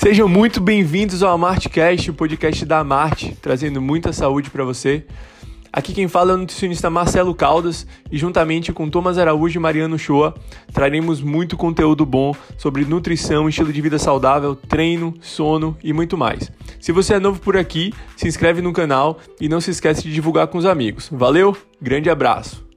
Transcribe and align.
Sejam 0.00 0.26
muito 0.26 0.62
bem-vindos 0.62 1.22
ao 1.22 1.34
AmarteCast, 1.34 2.10
o 2.10 2.14
podcast 2.14 2.64
da 2.64 2.78
Amarte, 2.78 3.36
trazendo 3.42 3.82
muita 3.82 4.14
saúde 4.14 4.48
para 4.48 4.64
você. 4.64 5.04
Aqui 5.70 5.92
quem 5.92 6.08
fala 6.08 6.32
é 6.32 6.34
o 6.36 6.38
nutricionista 6.38 6.88
Marcelo 6.88 7.34
Caldas 7.34 7.86
e 8.10 8.16
juntamente 8.16 8.72
com 8.72 8.88
Thomas 8.88 9.18
Araújo 9.18 9.58
e 9.58 9.62
Mariano 9.62 9.98
Shoa, 9.98 10.34
traremos 10.72 11.20
muito 11.20 11.54
conteúdo 11.54 12.06
bom 12.06 12.34
sobre 12.56 12.86
nutrição, 12.86 13.46
estilo 13.46 13.70
de 13.70 13.82
vida 13.82 13.98
saudável, 13.98 14.56
treino, 14.56 15.12
sono 15.20 15.76
e 15.84 15.92
muito 15.92 16.16
mais. 16.16 16.50
Se 16.80 16.92
você 16.92 17.14
é 17.14 17.20
novo 17.20 17.38
por 17.38 17.58
aqui, 17.58 17.92
se 18.16 18.26
inscreve 18.26 18.62
no 18.62 18.72
canal 18.72 19.18
e 19.38 19.50
não 19.50 19.60
se 19.60 19.70
esqueça 19.70 20.00
de 20.00 20.14
divulgar 20.14 20.46
com 20.46 20.56
os 20.56 20.64
amigos. 20.64 21.10
Valeu, 21.12 21.54
grande 21.78 22.08
abraço! 22.08 22.69